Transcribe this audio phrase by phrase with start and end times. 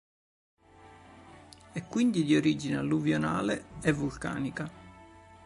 [1.73, 4.67] È quindi di origine alluvionale e vulcanica.